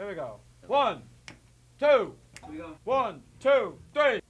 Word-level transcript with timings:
Here 0.00 0.08
we 0.08 0.14
go. 0.14 0.40
One, 0.66 1.02
two, 1.78 2.14
one, 2.84 3.22
two, 3.38 3.74
three. 3.92 4.22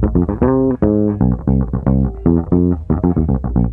Thank 0.00 0.16
you. 3.56 3.63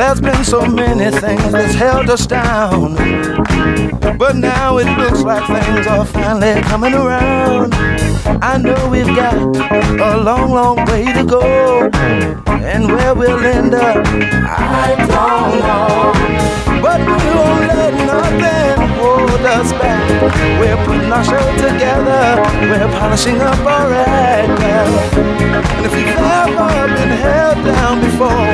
There's 0.00 0.18
been 0.18 0.44
so 0.44 0.64
many 0.64 1.14
things 1.14 1.52
that's 1.52 1.74
held 1.74 2.08
us 2.08 2.26
down. 2.26 2.94
But 4.16 4.34
now 4.34 4.78
it 4.78 4.88
looks 4.96 5.20
like 5.20 5.46
things 5.46 5.86
are 5.86 6.06
finally 6.06 6.58
coming 6.62 6.94
around. 6.94 7.74
I 8.42 8.56
know 8.56 8.88
we've 8.88 9.14
got 9.14 9.34
a 9.34 10.16
long, 10.22 10.52
long 10.52 10.86
way 10.86 11.04
to 11.12 11.22
go. 11.22 11.90
And 12.46 12.86
where 12.86 13.14
we'll 13.14 13.44
end 13.44 13.74
up, 13.74 13.98
I 14.06 14.96
don't 14.96 15.60
know. 15.68 16.80
But 16.80 17.00
we 17.00 17.16
won't 17.36 17.66
let 17.68 17.92
nothing 18.06 18.79
hold 19.00 19.44
us 19.56 19.72
back. 19.72 20.06
We're 20.60 20.80
putting 20.84 21.10
our 21.10 21.24
show 21.24 21.46
together, 21.56 22.22
we're 22.70 22.90
polishing 22.98 23.40
up 23.40 23.60
our 23.64 23.92
act 23.92 24.60
now. 24.60 24.88
And 25.76 25.86
if 25.86 25.92
you've 25.98 26.20
ever 26.44 26.86
been 26.96 27.14
held 27.24 27.64
down 27.64 28.00
before, 28.00 28.52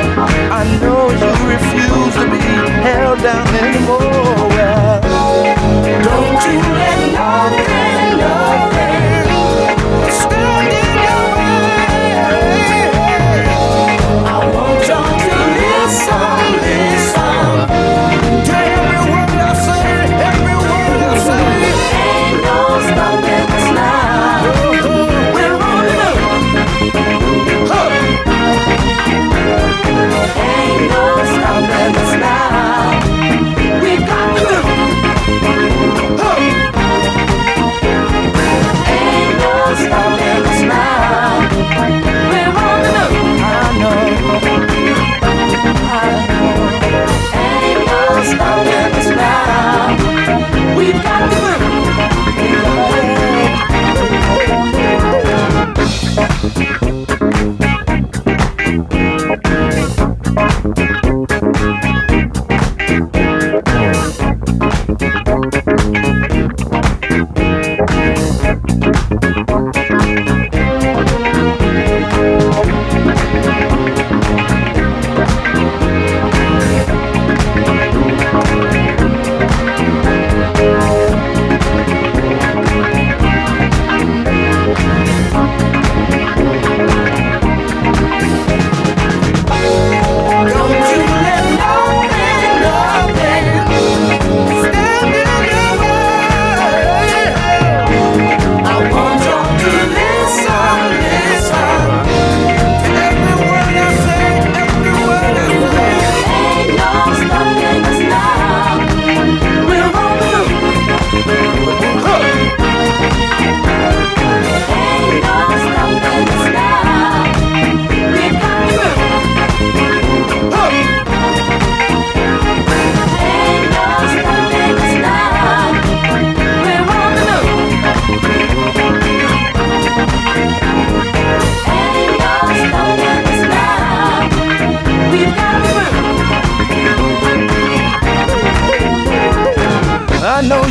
I 0.59 0.63
know 0.81 1.03
you 1.21 1.31
refuse 1.55 2.13
to 2.19 2.25
be 2.31 2.43
held 2.87 3.19
down 3.19 3.47
anymore. 3.63 4.56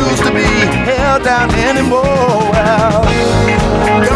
to 0.00 0.32
be 0.32 0.42
held 0.88 1.22
down 1.24 1.50
anymore. 1.54 2.02
Well, 2.52 4.09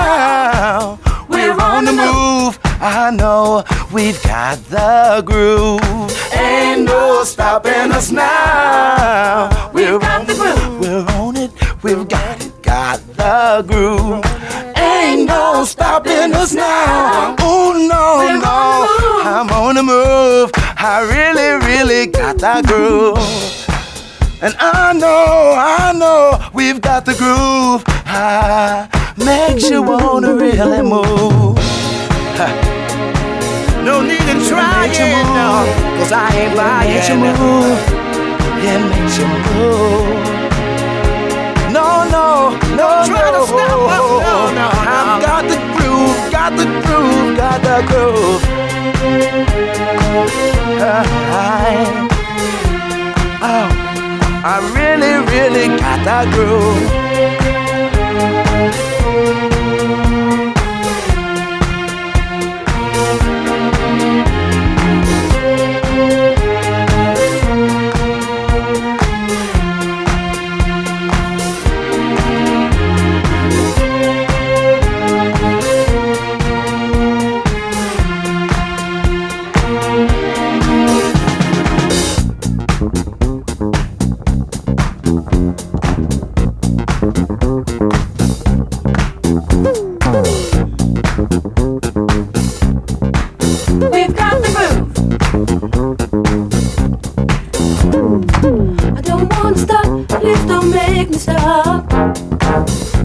now. 0.00 0.98
We're 1.28 1.58
on 1.60 1.84
the 1.84 1.92
move. 1.92 2.58
I 2.80 3.10
know 3.10 3.64
we've 3.92 4.20
got 4.22 4.58
the 4.74 5.22
groove. 5.24 5.80
Ain't 6.34 6.82
no 6.82 7.24
stopping 7.24 7.92
us 7.92 8.10
now. 8.10 9.70
We're 9.72 10.00
on 10.12 10.26
the 10.26 10.34
groove. 10.34 10.80
We're 10.80 11.06
on 11.18 11.36
it. 11.36 11.50
We've 11.82 12.08
got 12.08 12.44
it. 12.44 12.52
Got 12.62 13.00
the 13.16 13.64
groove. 13.68 14.24
Ain't 14.76 15.28
no 15.28 15.64
stopping 15.64 16.32
us 16.34 16.52
now. 16.52 17.36
Oh 17.40 17.72
no, 17.92 18.38
no. 18.38 18.54
on 18.54 18.94
the 18.94 19.02
move. 19.02 19.26
I'm 19.26 19.50
on 19.50 19.74
the 19.74 19.82
move. 19.82 20.50
I 20.76 20.94
really, 21.14 21.50
really 21.66 22.06
got 22.06 22.38
that 22.38 22.66
groove. 22.66 23.18
And 24.42 24.54
I 24.58 24.92
know, 24.92 25.54
I 25.56 25.92
know 25.92 26.50
we've 26.52 26.80
got 26.80 27.06
the 27.06 27.14
groove. 27.14 27.82
Ah, 28.06 28.88
makes 29.16 29.68
you 29.70 29.82
wanna 29.82 30.34
really 30.34 30.82
move. 30.82 31.56
No 33.84 34.00
need 34.02 34.20
to 34.20 34.48
try 34.48 34.86
Makes 34.86 34.98
you 34.98 35.06
move. 35.06 35.34
no, 35.36 35.50
cause 35.98 36.12
I 36.12 36.28
ain't 36.34 36.56
buying. 36.56 36.94
Makes 36.94 37.08
you 37.10 37.16
move. 37.16 37.78
It 38.64 38.80
makes 38.90 39.18
you 39.18 39.26
move. 39.28 40.08
No, 41.70 42.04
no, 42.08 42.56
no, 42.74 43.04
Try 43.04 43.30
no, 43.30 43.40
to 43.40 43.46
stop 43.46 43.80
us. 43.92 43.98
No, 44.24 44.52
no, 44.58 44.68
I've 44.72 45.20
got 45.22 45.42
the 45.44 45.58
groove, 45.76 46.18
got 46.32 46.50
the 46.56 46.64
groove, 46.64 47.36
got 47.36 47.58
the 47.62 47.76
groove. 47.88 48.42
Uh, 50.80 51.04
I, 51.30 51.76
oh, 53.42 53.68
I 54.44 54.54
really, 54.74 55.14
really 55.30 55.66
got 55.78 56.00
that 56.04 56.26
groove. 56.32 57.04
We've 59.04 59.33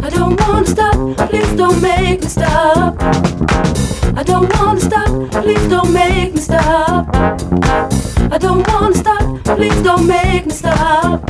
I 0.09 0.11
don't 0.11 0.41
wanna 0.41 0.65
stop, 0.65 1.29
please 1.29 1.53
don't 1.53 1.79
make 1.83 2.21
me 2.21 2.27
stop. 2.27 2.95
I 4.17 4.23
don't 4.23 4.51
wanna 4.57 4.79
stop, 4.79 5.31
please 5.43 5.67
don't 5.67 5.93
make 5.93 6.33
me 6.33 6.41
stop. 6.41 7.07
I 7.15 8.39
don't 8.39 8.67
wanna 8.69 8.95
stop, 8.95 9.43
please 9.43 9.79
don't 9.83 10.07
make 10.07 10.47
me 10.47 10.51
stop. 10.51 11.29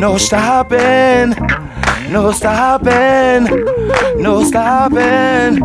no 0.00 0.16
stopping, 0.16 1.34
no 2.10 2.32
stopping, 2.32 3.44
no 4.16 4.42
stopping, 4.44 5.58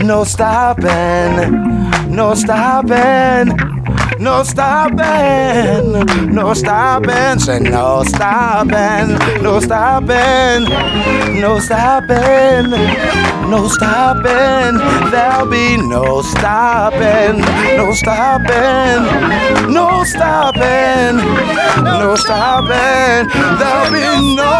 no 0.00 0.24
stopping, 0.24 2.10
no 2.10 2.34
stopping. 2.34 3.75
No 4.18 4.42
stopping, 4.44 5.92
no 6.34 6.54
stopping, 6.54 7.38
say 7.38 7.60
no 7.60 8.02
stopping, 8.04 9.42
no 9.42 9.60
stopping, 9.60 10.64
no 11.38 11.58
stopping, 11.60 12.70
no 13.50 13.68
stopping. 13.68 14.78
There'll 15.10 15.46
be 15.46 15.76
no 15.76 16.22
stopping, 16.22 17.40
no 17.76 17.92
stopping, 17.92 19.04
no 19.72 20.04
stopping, 20.04 21.16
no 21.84 22.16
stopping. 22.16 23.28
There'll 23.58 23.92
be 23.92 24.34
no, 24.34 24.55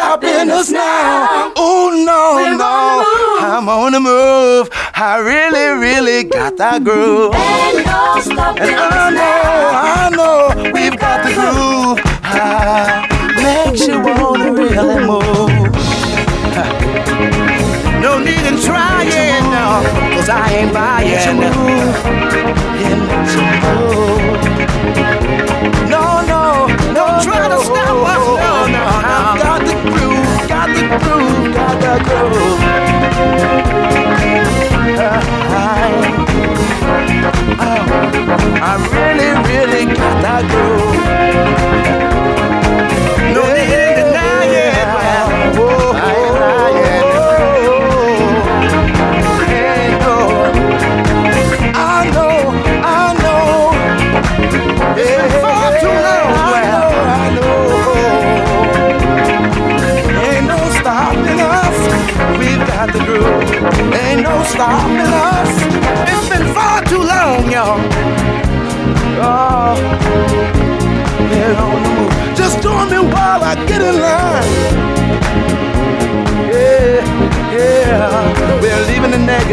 stopping 0.00 0.50
us 0.50 0.70
now. 0.70 1.52
Oh 1.56 1.90
no, 1.92 2.40
no. 2.56 3.04
move. 3.04 3.44
I'm 3.44 3.68
on 3.68 3.92
the 3.92 4.00
move. 4.00 4.70
I 4.94 5.18
really, 5.18 5.66
really 5.78 6.24
got 6.24 6.56
that 6.56 6.84
groove. 6.84 7.34
Ain't 7.34 7.84
no 7.84 8.16
stopping 8.20 8.62
And 8.62 8.76
I 8.80 9.10
know, 9.10 9.20
now. 9.20 9.84
I 9.92 10.10
know, 10.16 10.72
we've 10.72 10.96
got 10.98 11.18
the 11.24 11.32
groove. 11.36 12.00
Ah, 12.24 13.04
makes 13.36 13.86
you 13.86 14.00
wanna 14.00 14.52
really 14.52 15.00
move. 15.04 15.50
No 18.00 18.18
need 18.18 18.46
in 18.46 18.58
trying, 18.58 19.44
no, 19.52 19.84
cause 20.16 20.30
I 20.30 20.50
ain't 20.54 20.72
buying. 20.72 21.06
It 21.06 21.16
makes 21.16 21.26
you 21.26 21.34
move. 21.34 22.40
No, 23.62 24.49
groove, 31.98 32.79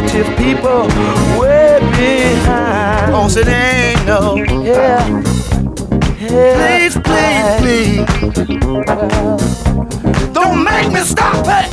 negative 0.01 0.29
people 0.37 0.87
way 1.39 1.79
behind. 1.97 3.13
Oh, 3.15 3.27
they 3.29 3.95
ain't 3.95 4.05
no. 4.05 4.35
Yeah. 4.63 5.07
yeah. 6.19 6.53
Please, 6.55 6.95
please, 7.07 7.45
please. 7.61 8.05
Don't 10.33 10.63
make 10.63 10.91
me 10.91 11.01
stop 11.01 11.47
it. 11.47 11.67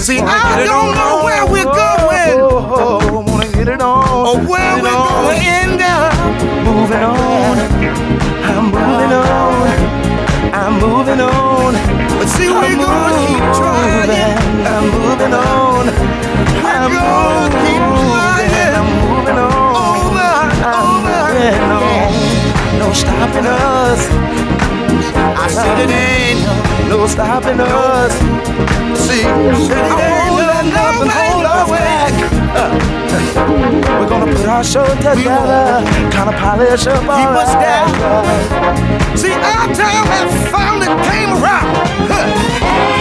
See, 0.00 0.20
I 0.20 0.64
don't 0.64 0.94
know 0.94 1.24
where 1.24 1.44
we're 1.50 1.64
going. 1.64 2.38
Oh, 2.38 3.24
wanna 3.26 3.50
get 3.52 3.68
it 3.68 3.82
on. 3.82 4.26
Or 4.28 4.36
where 4.46 4.76
we're 4.76 4.92
going 4.92 5.40
to 5.40 5.44
end 5.44 5.80
up. 5.82 6.14
Moving 6.64 7.02
on. 7.02 7.58
I'm 8.44 8.64
moving 8.70 9.12
on. 9.12 9.68
I'm 10.54 10.72
moving 10.80 11.20
on. 11.20 11.57
See, 12.34 12.50
we're 12.50 12.76
gonna 12.76 13.20
keep 13.26 13.44
trying. 13.58 14.10
I'm 14.72 14.84
moving 14.94 15.34
on. 15.34 15.84
I'm 16.64 16.90
gonna 16.92 17.48
keep 17.62 17.82
trying. 18.02 18.74
I'm 18.78 18.88
moving 19.02 19.38
on. 19.38 19.72
Over, 19.76 20.32
I'm 20.72 20.86
moving 21.08 21.62
on. 21.72 22.10
No 22.78 22.92
stopping 22.92 23.46
us. 23.46 24.00
I 25.44 25.46
said 25.48 25.78
it 25.84 25.90
ain't 25.90 26.40
no 26.88 27.06
stopping 27.06 27.60
us. 27.60 28.12
See, 29.04 29.24
I 29.24 29.28
won't 29.36 30.34
let 30.36 30.64
nothing 30.64 31.10
hold 31.18 31.44
us 31.46 31.70
back. 31.70 32.12
Uh, 32.54 32.70
We're 34.00 34.08
gonna 34.08 34.26
put 34.32 34.46
our 34.46 34.64
show 34.64 34.86
together, 34.96 35.82
kind 36.10 36.28
of 36.28 36.36
polish 36.36 36.86
up 36.86 37.04
our 37.08 37.18
Keep 37.18 37.28
us 37.42 37.52
down. 37.64 37.88
See, 39.16 39.32
our 39.32 39.66
time 39.74 40.06
has 40.14 40.30
finally 40.50 40.88
came 41.08 41.30
around. 41.42 42.07
Huh. 42.60 42.97